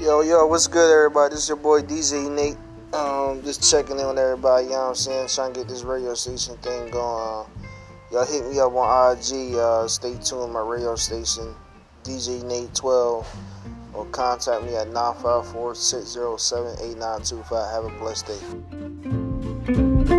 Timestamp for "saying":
4.94-5.28